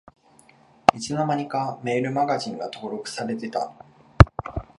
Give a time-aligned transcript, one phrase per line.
[0.95, 3.71] いつの間にかメールマガジンが登録されてた